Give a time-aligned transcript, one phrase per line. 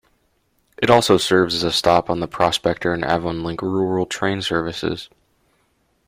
[0.81, 5.11] It also serves as a stop on the Prospector and Avonlink rural train services.